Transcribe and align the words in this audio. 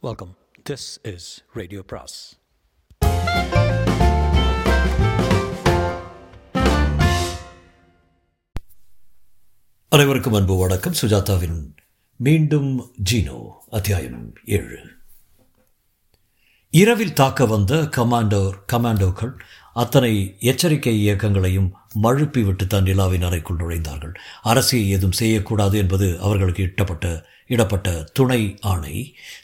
Welcome 0.00 0.36
this 0.70 1.14
is 1.14 1.44
radio 1.52 1.82
பிராஸ் 1.82 2.38
அனைவருக்கும் 9.88 10.32
அன்பு 10.32 10.56
வணக்கம். 10.56 10.92
சுஜாதாவின் 11.02 11.74
மீண்டும் 12.16 12.92
ஜீனோ 13.10 13.50
அத்தியாயம் 13.70 14.32
ஏழு. 14.44 14.78
இரவில் 16.70 17.12
தாக்க 17.12 17.46
வந்த 17.46 17.76
கமாண்டோர் 17.76 18.54
கமாண்டோக்கள் 18.72 19.32
அத்தனை 19.72 20.36
எச்சரிக்கை 20.38 21.08
இயக்கங்களையும் 21.08 21.70
மழுப்பி 22.02 22.44
விட்டு 22.44 22.66
தன் 22.66 22.84
நிலாவின் 22.84 23.24
அறைக்குள் 23.24 23.56
நுழைந்தார்கள். 23.56 24.14
அரசியை 24.44 24.86
ஏதும் 24.86 25.12
செய்யக்கூடாது 25.12 25.78
என்பது 25.78 26.20
அவர்களுக்கு 26.20 26.62
இட்டப்பட்ட 26.62 27.24
இடப்பட்ட 27.48 27.88
துணை 28.12 28.40
ஆணை 28.60 28.94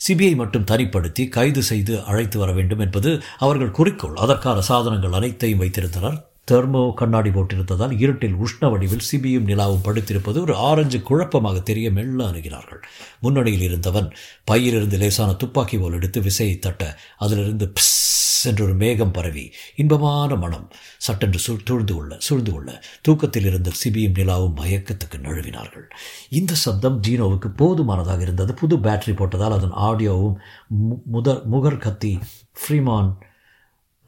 சிபிஐ 0.06 0.34
மட்டும் 0.34 0.68
தனிப்படுத்தி 0.70 1.24
கைது 1.28 1.62
செய்து 1.62 1.94
அழைத்து 2.04 2.38
வர 2.38 2.52
வேண்டும் 2.52 2.78
என்பது 2.78 3.10
அவர்கள் 3.38 3.76
குறிக்கோள். 3.78 4.16
அதற்கான 4.16 4.60
சாதனங்கள் 4.60 5.12
அனைத்தையும் 5.12 5.60
வைத்திருந்தனர். 5.60 6.18
தெர்மோ 6.50 6.82
கண்ணாடி 6.94 7.30
போட்டிருந்ததால் 7.30 7.94
இருட்டில் 7.98 8.34
உஷ்ண 8.34 8.70
வடிவில் 8.70 9.06
சிபியும் 9.10 9.48
நிலாவும் 9.50 9.84
படுத்திருப்பது 9.84 10.38
ஒரு 10.40 10.54
ஆரஞ்சு 10.56 11.02
குழப்பமாக 11.02 11.60
தெரிய 11.60 11.90
மெல்ல 11.90 12.24
அணுகினார்கள். 12.24 12.82
முன்னணியில் 13.20 13.66
இருந்தவன் 13.68 14.08
பையிலிருந்து 14.44 14.98
லேசான 14.98 15.32
துப்பாக்கி 15.32 15.78
போல் 15.78 15.92
எடுத்து 15.92 16.20
விசையை 16.20 16.58
தட்ட 16.58 16.98
அதிலிருந்து 17.18 17.68
பிஸ் 17.76 17.94
சென்றொரு 18.44 18.74
மேகம் 18.74 19.10
பரவி 19.10 19.52
இன்பமான 19.76 20.34
மனம் 20.34 20.70
சட்டென்று 20.98 21.38
சு 21.38 21.58
சூழ்ந்து 21.66 21.94
கொள்ள 21.94 22.16
சூழ்ந்து 22.18 22.52
கொள்ள 22.52 22.82
தூக்கத்தில் 23.02 23.44
இருந்த 23.44 23.70
சிபியும் 23.84 24.18
நிலாவும் 24.18 24.56
மயக்கத்துக்கு 24.56 25.18
நழுவினார்கள். 25.22 25.86
இந்த 26.28 26.54
சப்தம் 26.54 27.00
ஜீனோவுக்கு 27.08 27.48
போதுமானதாக 27.56 28.22
இருந்தது. 28.22 28.54
புது 28.54 28.76
பேட்டரி 28.76 29.16
போட்டதால் 29.16 29.52
அதன் 29.52 29.72
ஆடியோவும் 29.72 30.34
மு- 30.82 31.02
முதல் 31.04 31.50
முகர் 31.50 31.78
கத்தி 31.78 32.18
ஃப்ரீமான் 32.52 33.14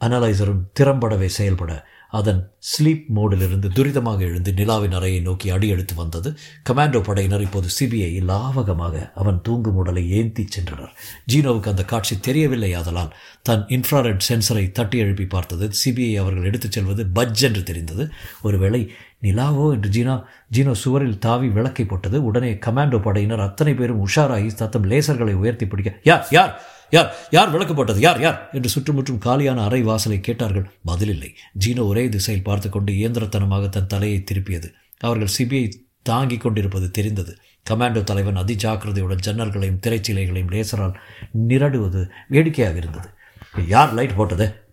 அனலைசரும் 0.01 0.63
திறம்படவே 0.73 1.25
செயல்பட 1.25 1.87
அதன் 2.09 2.51
ஸ்லீப் 2.67 3.05
மோடிலிருந்து 3.15 3.67
துரிதமாக 3.75 4.19
எழுந்து 4.19 4.53
நிலாவின் 4.53 4.91
அறையை 4.91 5.21
நோக்கி 5.21 5.49
அடியெடுத்து 5.49 5.95
வந்தது. 5.95 6.37
கமாண்டோ 6.69 7.01
படையினர் 7.01 7.41
இப்போது 7.41 7.67
சிபிஐ 7.79 8.11
லாவகமாக 8.21 9.11
அவன் 9.15 9.41
தூங்கும் 9.41 9.75
உடலை 9.75 10.09
ஏந்தி 10.09 10.47
சென்றனர். 10.55 10.93
ஜீனோவுக்கு 11.33 11.67
அந்த 11.67 11.85
காட்சி 11.85 12.19
தெரியவில்லை 12.19 12.73
ஆதலால் 12.73 13.13
தன் 13.41 13.65
இன்ஃப்ராரெட் 13.67 14.19
சென்சரை 14.29 14.71
தட்டி 14.71 14.97
எழுப்பி 14.97 15.25
பார்த்தது. 15.25 15.69
சிபிஐ 15.85 16.15
அவர்கள் 16.15 16.43
எடுத்துச் 16.43 16.71
செல்வது 16.71 17.05
பஜ் 17.15 17.43
என்று 17.43 17.63
தெரிந்தது. 17.63 18.09
ஒருவேளை 18.41 18.91
நிலாவோ 19.21 19.73
என்று 19.73 19.89
ஜீனா 19.89 20.23
ஜீனோ 20.53 20.71
சுவரில் 20.71 21.17
தாவி 21.17 21.47
விளக்கை 21.47 21.85
போட்டது. 21.85 22.25
உடனே 22.25 22.53
கமாண்டோ 22.53 23.01
படையினர் 23.01 23.39
அத்தனை 23.39 23.73
பேரும் 23.73 24.07
உஷாராகி 24.07 24.53
தத்தம் 24.53 24.89
லேசர்களை 24.91 25.33
உயர்த்தி 25.33 25.67
பிடிக்க 25.67 25.99
யார் 26.03 26.27
யார்? 26.31 26.61
யார் 26.89 27.15
யார் 27.29 27.49
விளக்கு 27.49 27.73
போட்டது 27.73 27.99
யார் 27.99 28.21
யார்? 28.21 28.49
என்று 28.53 28.69
சுற்றுமுற்றும் 28.69 29.17
காலியான 29.17 29.63
அறை 29.63 29.81
வாசலை 29.81 30.19
கேட்டார்கள். 30.19 30.71
பதிலில்லை. 30.87 31.31
ஜீனோ 31.65 31.87
ஒரே 31.87 32.09
திசையில் 32.09 32.43
பார்த்து 32.43 32.69
கொண்டு 32.69 32.93
இயந்திரத்தனமாக 32.93 33.69
தன் 33.69 33.87
தலையை 33.87 34.23
திருப்பியது. 34.31 34.73
அவர்கள் 34.99 35.35
சிபிஐ 35.37 35.71
தாங்கிக் 36.01 36.41
கொண்டிருப்பது 36.41 36.91
தெரிந்தது. 36.91 37.37
கமாண்டோ 37.69 38.03
தலைவன் 38.03 38.35
அதி 38.35 38.55
ஜாக்கிரதையுடன் 38.55 39.25
ஜன்னல்களையும் 39.25 39.79
திரைச்சீலைகளையும் 39.87 40.51
லேசரால் 40.51 40.93
நிரடுவது 41.47 42.09
வேடிக்கையாக 42.27 42.77
இருந்தது. 42.77 43.09
யார் 43.67 43.93
லைட் 43.93 44.15
போட்டது? 44.15 44.65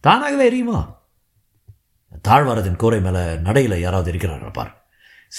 தானாகவே 0.00 0.46
எரியுமா? 0.50 0.96
தாழ்வாரத்தின் 2.28 2.76
கூரை 2.76 3.00
மேலே 3.00 3.36
நடையில் 3.36 3.80
யாராவது 3.80 4.08
இருக்கிறார்கள் 4.08 4.50
பார். 4.50 4.86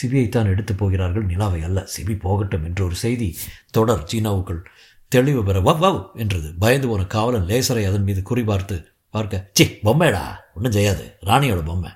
சிபிஐ 0.01 0.29
தான் 0.29 0.45
எடுத்து 0.45 0.75
போகிறார்கள். 0.75 1.25
நிலாவை 1.25 1.63
அல்ல. 1.63 1.87
சிபி 1.97 2.19
போகட்டும் 2.19 2.63
என்ற 2.63 2.83
ஒரு 2.83 2.95
செய்தி 2.95 3.37
தொடர் 3.71 4.03
சீனாவுக்குள் 4.03 4.61
தெளிவு 5.09 5.43
பெற 5.43 5.59
வவ் 5.59 5.81
வவ் 5.83 6.15
என்றது. 6.15 6.53
பயந்து 6.59 6.87
போன 6.87 7.05
காவலன் 7.05 7.45
லேசரை 7.45 7.87
அதன் 7.87 8.03
மீது 8.03 8.21
குறிபார்த்து 8.29 8.85
பார்க்க 9.09 9.49
சி 9.53 9.79
பொம்மைடா? 9.83 10.35
ஒன்றும் 10.55 10.71
செய்யாது. 10.71 11.17
ராணியோட 11.25 11.65
பொம்மை. 11.65 11.91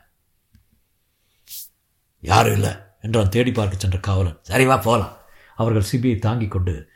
யாரும் 2.20 2.54
இல்லை 2.54 2.70
என்றான் 3.02 3.30
தேடி 3.30 3.52
பார்க்க 3.52 3.76
சென்ற 3.80 3.98
காவலன். 3.98 4.40
சரி 4.42 4.66
வா 4.66 4.78
போகலாம் 4.78 5.18
அவர்கள் 5.56 5.90
சிபியை 5.92 6.20
தாங்கிக் 6.20 6.52
கொண்டு 6.52 6.92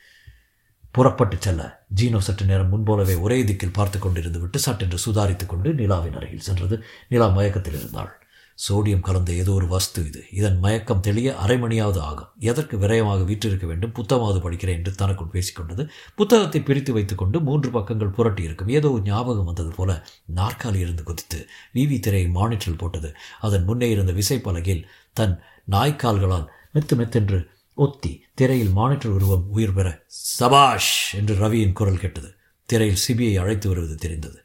புறப்பட்டு 0.91 1.38
செல்ல 1.39 1.85
ஜீனோ 1.95 2.17
சற்று 2.17 2.45
நேரம் 2.45 2.69
முன்போலவே 2.69 3.16
ஒரே 3.16 3.44
திக்கில் 3.44 3.73
பார்த்து 3.73 3.97
கொண்டிருந்து 4.00 4.39
விட்டு 4.39 4.59
சட்டென்று 4.59 4.97
சுதாரித்துக் 4.97 5.50
கொண்டு 5.50 5.73
நிலாவின் 5.73 6.16
அருகில் 6.16 6.47
சென்றது. 6.47 6.83
நிலா 7.07 7.27
மயக்கத்தில் 7.27 7.73
இருந்தாள். 7.73 8.26
சோடியம் 8.68 9.00
கலந்த 9.00 9.34
ஏதோ 9.34 9.51
ஒரு 9.51 9.68
வஸ்து 9.68 10.06
இது. 10.07 10.23
இதன் 10.31 10.59
மயக்கம் 10.59 11.00
தெளிய 11.00 11.35
அரை 11.38 11.57
மணியாவது 11.57 11.97
ஆகும். 11.97 12.29
எதற்கு 12.40 12.78
விரயமாக 12.78 13.23
வீற்றிருக்க 13.23 13.68
வேண்டும்? 13.68 13.91
புத்தகமாவது 13.91 14.40
படிக்கிறேன் 14.45 14.79
என்று 14.79 14.94
தனக்குள் 14.95 15.34
பேசிக்கொண்டது. 15.34 15.88
புத்தகத்தை 16.16 16.62
பிரித்து 16.62 16.94
வைத்துக்கொண்டு 16.94 17.40
மூன்று 17.40 17.69
பக்கங்கள் 17.69 18.09
புரட்டி 18.09 18.44
இருக்கும் 18.44 18.68
ஏதோ 18.68 18.91
ஒரு 18.91 19.01
ஞாபகம் 19.01 19.45
வந்தது 19.45 19.69
போல 19.69 20.06
நாற்காலி 20.35 20.75
இருந்து 20.75 21.03
குதித்து 21.03 21.47
விவி 21.73 22.00
திரையை 22.00 22.29
மானிட்டரில் 22.29 22.78
போட்டது. 22.78 23.12
அதன் 23.41 23.63
முன்னே 23.63 23.90
இருந்த 23.90 24.12
விசைப்பலகையில் 24.12 24.88
தன் 25.13 25.41
நாய்க்கால்களால் 25.72 26.47
மெத்து 26.74 26.95
மெத்தென்று 26.95 27.39
ஒத்தி 27.74 28.24
திரையில் 28.35 28.72
மானிட்டர் 28.72 29.12
உருவம் 29.12 29.45
உயிர் 29.50 29.74
பெற 29.74 29.88
சபாஷ் 30.07 31.16
என்று 31.16 31.35
ரவியின் 31.35 31.74
குரல் 31.74 32.00
கேட்டது. 32.00 32.29
திரையில் 32.66 33.03
சிபியை 33.07 33.39
அழைத்து 33.39 33.69
வருவது 33.69 33.95
தெரிந்தது. 33.95 34.39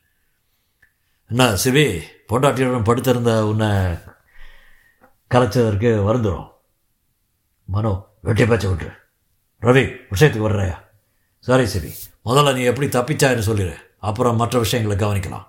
என்ன 1.33 1.45
சிவி 1.53 2.01
பொண்டாட்டியுடன் 2.29 2.85
படுத்திருந்த 2.85 3.47
உன்னை 3.47 3.69
கலைச்சதற்கு 5.35 5.91
வருந்துடும் 6.09 6.49
மனோ 7.65 8.07
வெட்டி 8.23 8.43
பேச்ச 8.43 8.47
விட்டு 8.47 8.89
ரவி 9.63 9.85
விஷயத்துக்கு 10.11 10.47
வர்றையா? 10.47 10.79
சரி 11.39 11.65
சிவி 11.65 11.93
முதல்ல 12.25 12.55
நீ 12.55 12.63
எப்படி 12.63 12.87
தப்பிச்சாயின்னு 12.87 13.39
சொல்லிடு 13.39 13.77
அப்புறம் 13.99 14.37
மற்ற 14.37 14.59
விஷயங்களை 14.59 15.07
கவனிக்கலாம். 15.07 15.47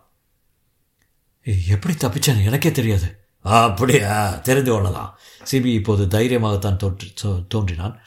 ஏய், 1.43 1.67
எப்படி 1.67 1.93
தப்பிச்சேன்னு 1.93 2.45
எனக்கே 2.45 2.71
தெரியாது. 2.71 3.27
அப்படியா? 3.39 4.35
தெரிந்து 4.35 4.71
கொள்ளலாம். 4.71 5.17
சிபி 5.51 5.65
இப்போது 5.65 6.19
தைரியமாகத்தான் 6.19 6.75
தோற்று 6.75 7.47
தோன்றினான். 7.47 7.99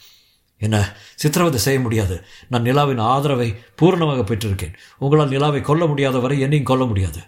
என்ன 0.58 0.96
சித்திரவதை 1.14 1.60
செய்ய 1.60 1.80
முடியாது. 1.80 2.24
நான் 2.48 2.62
நிலாவின் 2.62 2.98
ஆதரவை 2.98 3.64
பூரணமாக 3.74 4.34
பெற்றிருக்கேன். 4.34 4.74
உங்களால் 4.98 5.28
நிலாவை 5.28 5.60
கொல்ல 5.60 5.86
முடியாத 5.86 6.18
வரை 6.18 6.40
என்னையும் 6.40 6.66
கொல்ல 6.66 6.84
முடியாது. 6.84 7.22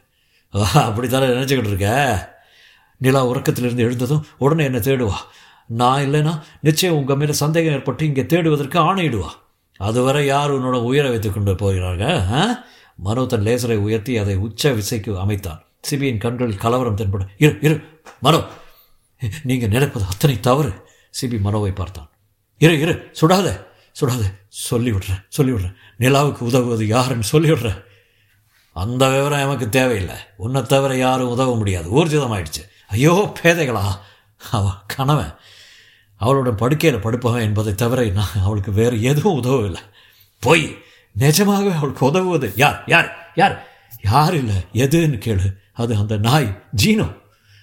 அப்படித்தானே 0.82 1.26
நினச்சிக்கிட்டு 1.26 1.68
இருக்க 1.68 1.90
நிலா 3.00 3.20
உறக்கத்திலிருந்து 3.24 3.84
எழுந்ததும் 3.84 4.24
உடனே 4.38 4.64
என்னை 4.64 4.80
தேடுவா. 4.80 5.18
நான் 5.70 6.02
இல்லைன்னா 6.02 6.32
நிச்சயம் 6.60 6.94
உங்கள் 6.94 7.16
மேலே 7.16 7.32
சந்தேகம் 7.32 7.72
ஏற்பட்டு 7.72 8.06
இங்கே 8.06 8.26
தேடுவதற்கு 8.26 8.78
ஆணையிடுவா. 8.80 9.30
அதுவரை 9.80 10.26
யார் 10.26 10.50
உன்னோட 10.50 10.76
உயிரை 10.82 11.10
வைத்துக் 11.10 11.34
கொண்டு 11.34 11.52
போகிறாங்க 11.54 12.04
ஆ? 12.32 12.40
மனோ 12.98 13.26
தன் 13.26 13.44
லேசரை 13.46 13.76
உயர்த்தி 13.76 14.16
அதை 14.18 14.36
உச்ச 14.36 14.72
விசைக்கு 14.72 15.18
அமைத்தான். 15.18 15.60
சிபியின் 15.88 16.18
கண்களில் 16.18 16.56
கலவரம் 16.56 16.96
தென்பட 16.96 17.24
இரு 17.36 17.58
இரு 17.60 17.76
மனோ! 18.20 18.40
நீங்கள் 19.42 19.68
நினைப்பது 19.68 20.04
அத்தனை 20.04 20.40
தவறு 20.40 20.70
சிபி 21.14 21.38
மனோவை 21.40 21.72
பார்த்தான். 21.74 22.08
இரு 22.60 22.80
இரு 22.80 22.94
சுடாத 23.20 23.48
சுடாத 23.96 24.24
சொல்லிவிடுறேன் 24.70 25.22
சொல்லிவிடுறேன் 25.36 25.76
நிலாவுக்கு 25.98 26.42
உதவுவது 26.44 26.86
யாருன்னு 26.86 27.26
சொல்லிவிடுறேன் 27.32 27.78
அந்த 28.78 29.08
விவரம் 29.08 29.38
எனக்கு 29.38 29.68
தேவையில்லை. 29.68 30.14
உன்னை 30.36 30.62
தவிர 30.62 30.96
யாரும் 30.96 31.28
உதவ 31.28 31.56
முடியாது. 31.56 32.04
ஊர்ஜிதமாயிடுச்சு. 32.04 32.68
ஐயோ 32.88 33.32
பேதைகளா? 33.42 33.82
அவ 34.50 34.70
கணவன். 34.86 35.34
அவளோட 36.20 36.56
படுக்கையில் 36.56 37.00
படுப்பவன் 37.00 37.40
என்பதை 37.40 37.74
தவிர 37.74 38.04
நான் 38.04 38.42
அவளுக்கு 38.44 38.72
வேறு 38.72 39.02
எதுவும் 39.02 39.42
உதவவில்லை. 39.42 39.82
போய் 40.40 40.78
நிஜமாகவே 41.12 41.72
அவளுக்கு 41.72 42.06
உதவுவது 42.06 42.52
யார்? 42.56 42.82
யார்? 42.86 43.32
யார்? 43.34 43.66
யார் 44.02 44.34
இல்லை? 44.34 44.54
எதுன்னு 44.72 45.18
கேளு. 45.18 45.56
அது 45.72 45.96
அந்த 45.96 46.16
நாய் 46.16 46.62
ஜீனோ. 46.84 47.16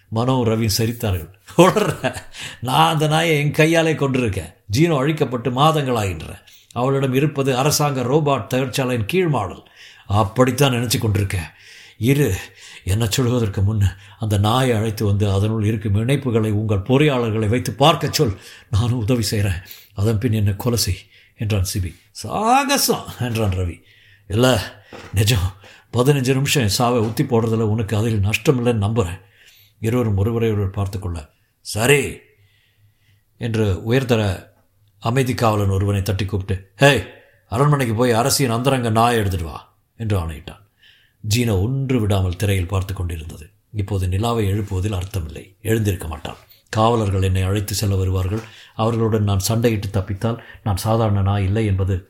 மனோ 0.09 0.33
ரவி 0.33 0.69
சரித்தார்கள். 0.77 1.31
உடற 1.57 2.15
நான் 2.59 2.93
அந்த 2.93 3.07
நாயை 3.07 3.37
என் 3.37 3.51
கையாலே 3.51 3.93
கொண்டிருக்கேன். 3.93 4.53
ஜீனோ 4.77 4.97
அழிக்கப்பட்டு 4.97 5.51
மாதங்கள் 5.51 6.39
அவளிடம் 6.71 7.13
இருப்பது 7.13 7.57
அரசாங்க 7.57 8.01
ரோபாட் 8.01 8.47
தொழிற்சாலையின் 8.47 9.05
கீழ் 9.05 9.27
மாடல். 9.27 9.63
அப்படித்தான் 10.05 10.73
நினச்சி 10.73 10.97
கொண்டிருக்கேன் 10.97 11.49
இரு 11.97 12.35
என்ன 12.83 13.07
சொல்வதற்கு 13.09 13.61
முன் 13.61 13.81
அந்த 14.19 14.37
நாயை 14.37 14.77
அழைத்து 14.77 15.05
வந்து 15.05 15.31
அதனுள் 15.31 15.63
இருக்கும் 15.63 15.95
இணைப்புகளை 15.95 16.51
உங்கள் 16.51 16.77
பொறியாளர்களை 16.77 17.47
வைத்து 17.47 17.73
பார்க்கச் 17.73 18.13
சொல். 18.13 18.39
நானும் 18.69 18.99
உதவி 18.99 19.21
செய்கிறேன் 19.21 19.61
அதன் 19.93 20.17
பின் 20.17 20.33
என்னை 20.33 20.55
கொலை 20.55 20.79
செய் 20.79 20.97
என்றான் 21.37 21.65
சிபி. 21.73 21.95
சாகசம் 22.11 23.05
என்றான் 23.19 23.51
ரவி. 23.51 23.81
இல்லை 24.27 24.57
நிஜம். 25.13 25.53
பதினஞ்சு 25.93 26.33
நிமிஷம் 26.33 26.67
சாவை 26.67 26.99
உத்தி 26.99 27.23
போடுறதில் 27.23 27.71
உனக்கு 27.73 27.97
அதில் 27.97 28.19
நஷ்டம் 28.19 28.65
இல்லைன்னு 28.65 28.85
நம்புகிறேன் 28.87 29.19
இருவரும் 29.79 30.17
ஒருவரை 30.17 30.51
ஒருவர் 30.51 30.69
பார்த்துக்கொள்ள 30.69 31.29
சரி 31.61 32.17
என்று 33.37 33.83
உயர்தர 33.83 34.53
அமைதி 34.99 35.33
காவலன் 35.33 35.69
ஒருவனை 35.69 36.01
தட்டி 36.01 36.25
கூப்பிட்டு 36.25 36.71
ஹேய் 36.85 37.07
அரண்மனைக்கு 37.47 37.95
போய் 37.95 38.11
அரசியின் 38.11 38.49
அந்தரங்க 38.49 38.89
நாயை 38.89 39.19
எடுத்துட்டு 39.19 39.45
வா. 39.45 39.74
என்று 39.97 40.17
ஆணையிட்டான். 40.17 40.63
ஜீனா 41.29 41.61
ஒன்று 41.61 41.99
விடாமல் 41.99 42.35
திரையில் 42.35 42.67
பார்த்து 42.67 42.93
கொண்டிருந்தது. 42.93 43.49
இப்போது 43.73 44.07
நிலாவை 44.07 44.51
எழுப்புவதில் 44.53 45.01
அர்த்தமில்லை. 45.01 45.55
எழுந்திருக்க 45.61 46.07
மாட்டான் 46.07 46.35
காவலர்கள் 46.69 47.21
என்னை 47.21 47.41
அழைத்து 47.41 47.75
செல்ல 47.75 47.95
வருவார்கள். 47.95 48.39
அவர்களுடன் 48.75 49.23
நான் 49.23 49.45
சண்டையிட்டு 49.47 49.83
தப்பித்தால் 49.91 50.43
நான் 50.63 50.77
சாதாரண 50.77 51.41
இல்லை 51.41 51.65
என்பது 51.65 52.09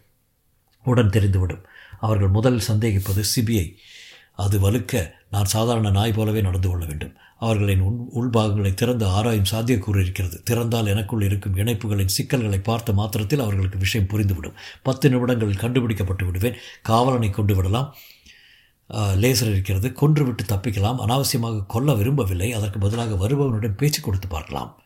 உடன் 0.83 1.09
தெரிந்துவிடும். 1.09 1.63
அவர்கள் 1.99 2.27
முதலில் 2.27 2.67
சந்தேகிப்பது 2.67 3.23
சிபிஐ. 3.35 3.75
அது 4.35 4.59
வலுக்க 4.59 5.11
நான் 5.31 5.53
சாதாரண 5.53 5.89
நாய் 5.89 6.11
போலவே 6.11 6.41
நடந்து 6.41 6.69
கொள்ள 6.69 6.85
வேண்டும். 6.85 7.13
அவர்களின் 7.39 7.81
உள் 7.87 7.97
உள்பாகங்களை 8.17 8.73
திறந்து 8.73 9.05
ஆராயும் 9.07 9.49
சாத்தியக்கூறு 9.51 9.99
இருக்கிறது. 9.99 10.43
திறந்தால் 10.49 10.87
எனக்குள் 10.87 11.21
இருக்கும் 11.21 11.57
இணைப்புகளின் 11.57 12.13
சிக்கல்களை 12.17 12.59
பார்த்த 12.59 12.93
மாத்திரத்தில் 12.93 13.39
அவர்களுக்கு 13.39 13.77
விஷயம் 13.77 14.07
புரிந்துவிடும். 14.07 14.55
பத்து 14.83 15.09
நிமிடங்களில் 15.09 15.63
கண்டுபிடிக்கப்பட்டு 15.63 16.25
விடுவேன். 16.25 16.55
காவலனை 16.81 17.29
கொண்டு 17.29 17.55
விடலாம். 17.55 17.95
லேசர் 19.21 19.51
இருக்கிறது. 19.51 19.93
கொன்றுவிட்டு 20.01 20.43
தப்பிக்கலாம். 20.47 21.01
அனாவசியமாக 21.05 21.65
கொல்ல 21.67 21.93
விரும்பவில்லை. 21.93 22.53
அதற்கு 22.53 22.79
பதிலாக 22.79 23.27
வருபவனுடன் 23.27 23.77
பேச்சு 23.77 24.01
கொடுத்து 24.01 24.27
பார்க்கலாம். 24.27 24.79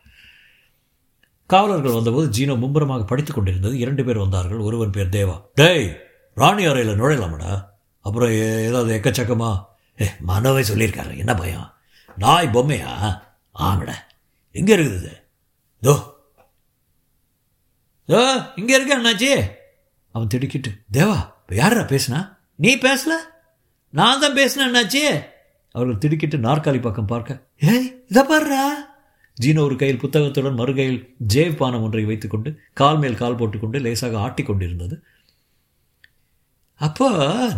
காவலர்கள் 1.46 1.92
வந்தபோது 1.92 2.28
ஜீனோ 2.36 2.56
மும்பரமாக 2.58 3.04
படித்துக் 3.04 3.34
கொண்டிருந்தது. 3.34 3.78
இரண்டு 3.78 4.04
பேர் 4.04 4.18
வந்தார்கள். 4.18 4.58
ஒருவன் 4.58 4.90
பேர் 4.90 5.14
தேவா. 5.16 5.36
டேய் 5.54 5.98
ராணி 6.34 6.64
அறையில் 6.64 7.00
நுழையலாமடா? 7.00 7.68
அப்புறம் 8.04 8.32
ஏதாவது 8.68 8.90
எக்கச்சக்கமா? 8.98 9.50
ஏ 10.02 10.06
மனோவை 10.28 10.62
சொல்லியிருக்காரு. 10.70 11.12
என்ன 11.22 11.32
பயம்? 11.34 11.68
நாய் 12.16 12.54
பொம்மையா? 12.54 12.92
ஆமட 13.54 13.90
எங்கே 14.54 14.74
இருக்குது 14.76 15.00
இது? 15.02 15.14
தோ 15.82 15.94
தோ 18.08 18.20
இங்கே 18.56 18.74
இருக்க 18.76 18.92
அண்ணாச்சி. 18.98 19.32
அவன் 20.14 20.32
திடுக்கிட்டு 20.34 20.70
தேவா 20.92 21.18
இப்போ 21.40 21.54
யாரா 21.54 21.82
பேசுனா? 21.92 22.20
நீ 22.54 22.70
பேசல? 22.86 23.12
நான் 23.94 24.22
தான் 24.22 24.38
பேசினேன் 24.38 24.68
அண்ணாச்சி. 24.68 25.02
அவர்கள் 25.74 25.98
திடுக்கிட்டு 25.98 26.38
நாற்காலி 26.38 26.80
பக்கம் 26.82 27.10
பார்க்க 27.12 27.44
ஏய் 27.72 27.88
இதை 28.10 28.22
பாருடா. 28.22 28.62
ஜீனோ 29.36 29.60
ஒரு 29.68 29.76
கையில் 29.76 30.00
புத்தகத்துடன் 30.02 30.58
மறுகையில் 30.60 30.98
ஜேவ் 31.34 31.54
பானம் 31.56 31.82
ஒன்றை 31.82 32.04
வைத்துக்கொண்டு 32.04 32.50
கால் 32.80 32.98
மேல் 32.98 33.20
கால் 33.22 33.36
போட்டுக்கொண்டு 33.40 33.78
லேசாக 33.78 34.18
ஆட்டி 34.18 34.42
கொண்டிருந்தது 34.42 34.96
அப்போ 36.86 37.08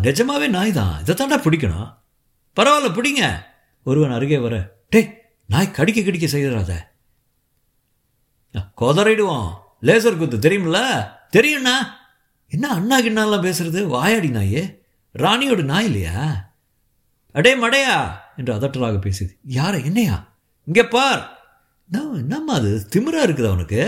நிஜமாவே 0.05 0.47
நாய் 0.55 0.71
தான் 0.71 0.95
இதை 0.99 1.13
தாண்டா 1.15 1.37
பிடிக்கணும். 1.41 1.89
பரவாயில்ல 2.55 2.89
பிடிங்க. 2.95 3.23
ஒருவன் 3.83 4.11
அருகே 4.11 4.37
வர 4.37 4.55
டேய் 4.89 5.11
நாய் 5.47 5.75
கடிக்க 5.77 6.01
கடிக்க 6.01 6.27
செய்கிறாத 6.27 6.71
கொதறிடுவோம். 8.81 9.49
லேசர் 9.81 10.17
குத்து 10.17 10.37
தெரியுமில்ல? 10.37 10.79
தெரியும்ண்ணா. 11.37 11.75
என்ன 12.47 12.65
அண்ணா 12.69 12.97
கிண்ணாலாம் 13.01 13.45
பேசுறது? 13.45 13.83
வாயாடி 13.83 14.29
நாயே. 14.29 14.63
ராணியோட 15.15 15.63
நாய் 15.63 15.85
இல்லையா? 15.85 16.17
அடே 17.31 17.51
மடையா 17.55 17.95
என்று 18.37 18.53
அதட்டலாக 18.53 18.99
பேசியது. 18.99 19.33
யார? 19.49 19.83
என்னையா? 19.83 20.17
இங்கே 20.65 20.87
பார். 20.87 21.23
என்னம்மா 22.13 22.53
அது? 22.53 22.87
திமிரா 22.95 23.21
இருக்குது 23.25 23.47
அவனுக்கு? 23.47 23.81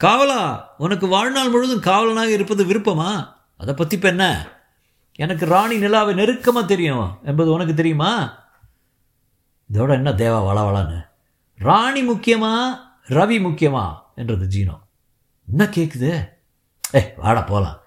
காவலா 0.00 0.40
உனக்கு 0.78 1.06
வாழ்நாள் 1.06 1.48
முழுதும் 1.48 1.80
காவலனாக 1.80 2.30
இருப்பது 2.30 2.64
விருப்பமா? 2.64 3.12
அதை 3.64 3.76
பற்றி 3.76 3.96
இப்போ 3.96 4.08
என்ன? 4.08 4.48
எனக்கு 5.14 5.46
ராணி 5.46 5.78
நிலாவை 5.78 6.14
நெருக்கமாக 6.14 6.66
தெரியும். 6.66 7.18
என்பது 7.24 7.52
உனக்கு 7.52 7.74
தெரியுமா? 7.74 8.38
இதோட 9.72 9.90
என்ன 9.90 10.10
தேவா 10.10 10.40
வளவளான்னு 10.42 11.06
ராணி 11.56 12.08
முக்கியமா 12.08 12.78
ரவி 13.08 13.38
முக்கியமா? 13.40 13.98
என்றது 14.14 14.46
ஜீனோ. 14.46 14.78
என்ன 15.48 15.64
கேட்குது 15.64 16.28
ஏ 16.94 17.14
வாடா 17.16 17.40
போகலாம் 17.40 17.80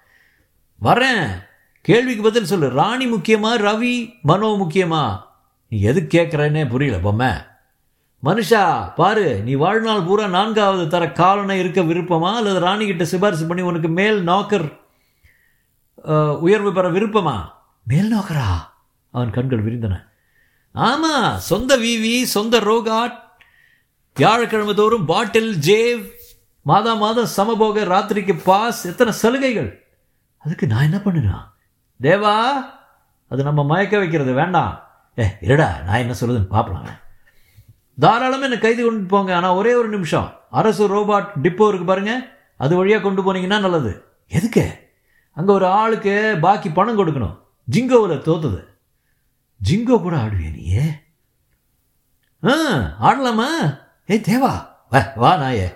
வரேன். 0.81 1.47
கேள்விக்கு 1.81 2.23
பதில் 2.23 2.45
சொல்லு. 2.45 2.69
ராணி 2.69 3.13
முக்கியமா 3.13 3.51
ரவி 3.57 4.13
மனோ 4.21 4.47
முக்கியமா? 4.47 5.21
நீ 5.69 5.81
எது 5.81 6.01
கேட்குறேன்னே 6.01 6.69
புரியல 6.69 6.99
பொம்மை. 6.99 7.31
மனுஷா 8.23 8.93
பாரு 8.95 9.41
நீ 9.41 9.53
வாழ்நாள் 9.53 10.01
பூரா 10.01 10.27
நான்காவது 10.27 10.87
தர 10.87 11.11
காலனை 11.11 11.59
இருக்க 11.59 11.81
விருப்பமா? 11.81 12.35
அல்லது 12.35 12.65
ராணிகிட்ட 12.65 13.03
சிபாரிசு 13.03 13.47
பண்ணி 13.47 13.63
உனக்கு 13.63 13.87
மேல் 13.87 14.23
நோக்கர் 14.23 14.85
உயர்வு 16.47 16.71
பெற 16.73 16.87
விருப்பமா? 16.89 17.37
மேல் 17.83 18.11
நோக்கரா? 18.13 18.47
அவன் 19.13 19.31
கண்கள் 19.31 19.65
விரிந்தன. 19.65 19.95
ஆமாம் 20.75 21.37
சொந்த 21.49 21.77
விவி 21.77 22.15
சொந்த 22.35 22.59
ரோகாட் 22.59 23.17
வியாழக்கிழமை 24.17 24.73
தோறும் 24.73 25.05
பாட்டில் 25.05 25.51
ஜேவ் 25.57 26.01
மாதா 26.61 26.93
மாதம் 26.97 27.33
சமபோக 27.37 27.83
ராத்திரிக்கு 27.93 28.33
பாஸ் 28.43 28.81
எத்தனை 28.85 29.11
சலுகைகள்? 29.13 29.69
அதுக்கு 30.37 30.67
நான் 30.67 30.87
என்ன 30.89 30.99
பண்ணுனா? 31.05 31.37
தேவா 31.99 32.35
அது 33.31 33.41
நம்ம 33.43 33.63
மயக்க 33.63 33.97
வைக்கிறது 33.97 34.33
வேண்டாம். 34.33 34.73
ஏ 35.17 35.25
இருடா 35.47 35.69
நான் 35.85 36.03
என்ன 36.03 36.15
சொல்லுதுன்னு 36.21 36.53
பார்ப்பலாம் 36.55 37.03
தாராளமாக 38.03 38.47
என்னை 38.47 38.57
கைது 38.59 38.81
கொண்டு 38.83 39.09
போங்க 39.13 39.31
ஆனால் 39.35 39.57
ஒரே 39.59 39.71
ஒரு 39.73 39.89
நிமிஷம். 39.89 40.27
அரசு 40.49 40.83
ரோபாட் 40.87 41.29
டிப்போ 41.43 41.67
இருக்கு 41.67 41.87
பாருங்க 41.87 42.13
அது 42.57 42.73
வழியாக 42.79 43.01
கொண்டு 43.01 43.21
போனீங்கன்னா 43.21 43.59
நல்லது. 43.59 43.91
எதுக்கு? 44.27 44.65
அங்கே 45.37 45.51
ஒரு 45.53 45.65
ஆளுக்கு 45.65 46.37
பாக்கி 46.41 46.69
பணம் 46.69 46.97
கொடுக்கணும். 46.97 47.35
ஜிங்கோவில் 47.71 48.23
தோத்துது. 48.27 48.61
ஜிங்கோ 49.69 49.97
கூட 50.01 50.15
ஆடுவிய 50.15 50.49
நீயே 50.53 50.85
ஆ 52.43 52.53
ஆடலாமா? 52.99 53.49
ஏ 54.09 54.17
தேவா 54.17 54.53
வா 54.89 55.01
வா 55.15 55.31
நாயே. 55.35 55.67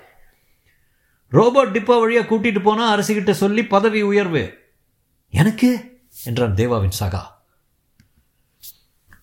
ரோபோட் 1.32 1.74
டிப்போ 1.76 2.00
வழியாக 2.00 2.36
கூட்டிட்டு 2.36 2.62
போனால் 2.62 3.00
அரசுகிட்ட 3.00 3.32
சொல்லி 3.32 3.66
பதவி 3.66 4.02
உயர்வு. 4.02 4.44
எனக்கு? 5.30 5.70
என்றான் 6.26 6.56
தேவாவின் 6.56 6.98
சகா. 7.00 7.22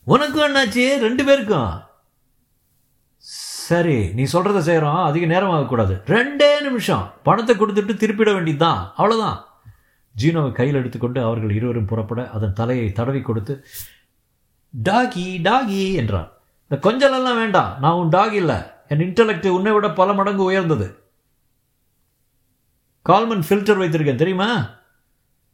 உனக்கும் 0.05 0.47
என்னாச்சு 0.49 0.85
ரெண்டு 0.99 1.25
பேருக்கும். 1.25 1.73
சரி 3.17 4.09
நீ 4.13 4.23
சொல்கிறத 4.23 4.61
செய்கிறோம் 4.61 5.03
அதிக 5.03 5.27
நேரம் 5.27 5.51
ஆகக்கூடாது. 5.51 6.03
ரெண்டே 6.07 6.61
நிமிஷம். 6.61 7.13
பணத்தை 7.23 7.57
கொடுத்துட்டு 7.57 7.97
திருப்பிட 7.97 8.33
வேண்டியதுதான். 8.33 8.93
அவ்வளோதான் 8.99 9.39
ஜீனோவை 10.19 10.53
கையில் 10.53 10.75
எடுத்துக்கொண்டு 10.75 11.23
அவர்கள் 11.23 11.51
இருவரும் 11.51 11.85
புறப்பட 11.85 12.31
அதன் 12.31 12.53
தலையை 12.53 12.93
தடவி 12.93 13.21
கொடுத்து 13.21 13.65
டாகி 14.85 15.39
டாகி 15.43 15.95
என்றான். 15.95 16.33
இந்த 16.69 16.91
கொஞ்சலெல்லாம் 16.91 17.37
வேண்டாம் 17.37 17.81
நான் 17.81 17.93
உன் 17.93 18.09
டாக் 18.09 18.33
இல்லை. 18.33 18.57
என் 18.89 18.99
இன்டலெக்ட் 18.99 19.49
உன்னை 19.49 19.73
விட 19.73 19.91
பல 19.91 20.13
மடங்கு 20.13 20.43
உயர்ந்தது. 20.43 21.03
கால்மன் 23.09 23.45
ஃபில்டர் 23.49 23.81
வைத்திருக்கேன் 23.81 24.15
தெரியுமா? 24.15 24.71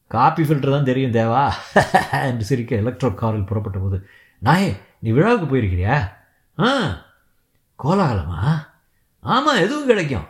காப்பி 0.07 0.43
ஃபில்டர் 0.43 0.71
தான் 0.71 0.85
தெரியும் 0.85 1.13
தேவா. 1.13 1.53
என்று 2.27 2.45
சிரிக்க 2.45 2.77
எலக்ட்ரோ 2.77 3.15
காரில் 3.15 3.45
புறப்பட்ட 3.45 3.79
போது 3.79 4.07
நாயே 4.45 4.77
நீ 4.99 5.11
விழாவுக்கு 5.11 5.57
போயிருக்கிறியா? 5.57 6.09
ஆ 6.59 6.73
கோலாகலமா? 7.85 8.67
ஆமாம் 9.21 9.57
எதுவும் 9.57 9.87
கிடைக்கும். 9.87 10.25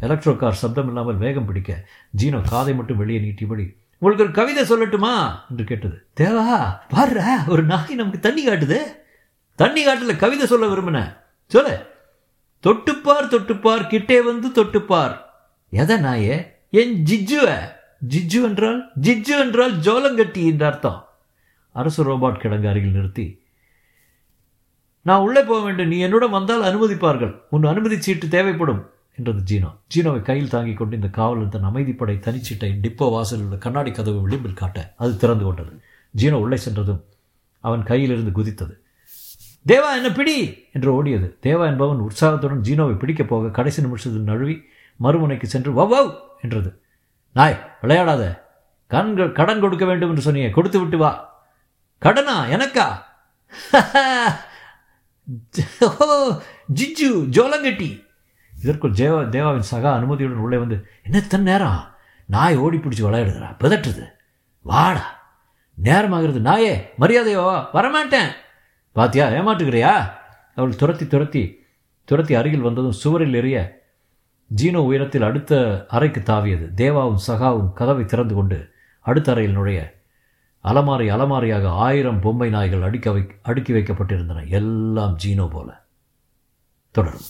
எலக்ட்ரோ 0.00 0.36
கார் 0.36 0.54
சப்தம் 0.54 0.86
இல்லாமல் 0.86 1.16
வேகம் 1.16 1.44
பிடிக்க 1.44 1.88
ஜீனோ 2.22 2.40
காதை 2.48 2.74
மட்டும் 2.74 2.96
வெளியே 2.96 3.18
நீட்டியபடி 3.18 3.76
உங்களுக்கு 3.98 4.24
ஒரு 4.24 4.32
கவிதை 4.32 4.62
சொல்லட்டுமா? 4.64 5.38
என்று 5.50 5.64
கேட்டது. 5.64 6.06
தேவா 6.20 6.78
பாரு 6.88 7.38
ஒரு 7.46 7.62
நாய் 7.62 7.94
நமக்கு 7.94 8.18
தண்ணி 8.18 8.46
காட்டுது. 8.46 8.78
தண்ணி 9.54 9.86
காட்டுல 9.86 10.16
கவிதை 10.16 10.46
சொல்ல 10.46 10.66
விரும்பின? 10.66 11.16
சொல்லு. 11.46 11.86
தொட்டுப்பார் 12.60 13.28
தொட்டுப்பார் 13.28 13.86
கிட்டே 13.86 14.20
வந்து 14.20 14.52
தொட்டுப்பார். 14.52 15.14
எதை 15.70 15.96
நாயே? 15.96 16.46
என் 16.70 17.02
ஜிஜுவ. 17.02 17.68
ஜிஜு 18.08 18.42
என்றால்? 18.42 18.90
ஜிஜு 19.02 19.38
என்றால் 19.38 19.76
ஜோலங்கட்டி 19.76 20.44
என்ற 20.44 20.66
அர்த்தம். 20.66 21.08
அரசு 21.72 22.04
ரோபாட் 22.04 22.34
கிடங்கு 22.34 22.68
அருகில் 22.68 22.92
நிறுத்தி 22.92 23.44
நான் 25.02 25.20
உள்ளே 25.20 25.42
போக 25.42 25.64
வேண்டும். 25.64 25.88
நீ 25.88 25.98
என்னுடன் 25.98 26.30
வந்தால் 26.30 26.62
அனுமதிப்பார்கள். 26.62 27.40
உன் 27.50 27.64
அனுமதி 27.64 28.00
சீட்டு 28.00 28.28
தேவைப்படும். 28.28 28.90
என்றது 29.16 29.42
ஜீனோ. 29.50 29.76
ஜீனோவை 29.94 30.22
கையில் 30.22 30.48
தாங்கிக் 30.48 30.76
கொண்டு 30.76 30.94
இந்த 30.94 31.08
காவலர் 31.08 31.48
தன் 31.48 31.64
அமைதிப்படை 31.64 31.98
தனிச்சீட்டை 31.98 32.54
டிப்போ 32.54 33.10
வாசலில் 33.10 33.44
உள்ள 33.44 33.56
கண்ணாடி 33.56 33.90
கதவு 33.90 34.20
விளிம்பில் 34.20 34.54
காட்ட 34.54 34.94
அது 34.96 35.16
திறந்து 35.16 35.44
கொண்டது. 35.44 35.80
ஜீனோ 36.18 36.32
உள்ளே 36.32 36.56
சென்றதும் 36.56 37.04
அவன் 37.60 37.82
கையிலிருந்து 37.82 38.30
குதித்தது. 38.30 38.78
தேவா 39.66 39.96
என்ன 39.96 40.12
பிடி? 40.12 40.64
என்று 40.72 40.92
ஓடியது. 40.92 41.36
தேவா 41.42 41.66
என்பவன் 41.66 41.98
உற்சாகத்துடன் 41.98 42.60
ஜீனோவை 42.60 42.98
பிடிக்கப் 42.98 43.28
போக 43.28 43.48
கடைசி 43.48 43.82
நிமிஷத்தில் 43.82 44.22
நழுவி 44.22 44.62
மறுமுனைக்கு 45.02 45.42
சென்று 45.42 45.72
வவ் 45.72 46.14
என்றது. 46.42 46.80
நாய் 47.32 47.72
விளையாடாத. 47.82 48.40
கண்கள் 48.86 49.32
கடன் 49.32 49.60
கொடுக்க 49.60 49.84
வேண்டும் 49.84 50.14
என்று 50.14 50.22
சொன்னியே 50.22 50.50
கொடுத்து 50.50 50.80
விட்டு 50.80 50.98
வா. 50.98 51.44
கடனா 51.98 52.44
எனக்கா? 52.44 53.02
ஜிஜு 56.74 57.02
ஜோலங்கட்டி. 57.02 58.05
இதற்குள் 58.66 58.90
தேவா 58.90 59.28
தேவாவின் 59.28 59.68
சகா 59.70 59.92
அனுமதியுடன் 59.92 60.38
உள்ளே 60.38 60.56
வந்து 60.56 60.86
என்ன 61.02 61.20
தன் 61.20 61.42
நேரம்? 61.42 61.94
நாய் 62.24 62.56
ஓடி 62.56 62.76
பிடிச்சி 62.76 63.04
விளையாடுகிறா 63.04 63.54
பிதட்டுது. 63.60 64.06
வாடா. 64.62 65.24
நேரமாகிறது 65.82 66.40
நாயே 66.40 66.88
மரியாதையோ 67.00 67.66
வரமாட்டேன். 67.72 68.28
பாத்தியா 68.92 69.28
ஏமாட்டுக்கிறியா 69.28 70.10
அவள் 70.54 70.76
துரத்தி 70.76 71.06
துரத்தி 71.06 71.64
துரத்தி 72.04 72.34
அருகில் 72.34 72.60
வந்ததும் 72.60 72.92
சுவரில் 72.92 73.34
எறிய 73.34 73.70
ஜீனோ 74.62 74.76
உயரத்தில் 74.76 75.22
அடுத்த 75.22 75.84
அறைக்கு 75.88 76.20
தாவியது. 76.20 76.68
தேவாவும் 76.76 77.20
சகாவும் 77.26 77.72
கதவை 77.72 78.04
திறந்து 78.04 78.34
கொண்டு 78.34 78.70
அடுத்த 79.00 79.32
அறையில் 79.32 79.52
நுழைய 79.52 79.94
அலமாரி 80.64 81.10
அலமாரியாக 81.10 81.66
ஆயிரம் 81.66 82.20
பொம்மை 82.20 82.50
நாய்கள் 82.50 82.90
அடுக்க 82.90 83.12
வை 83.12 83.26
அடுக்கி 83.42 83.72
வைக்கப்பட்டிருந்தன. 83.72 84.48
எல்லாம் 84.48 85.18
ஜீனோ 85.24 85.50
போல. 85.50 85.84
தொடரும். 86.90 87.26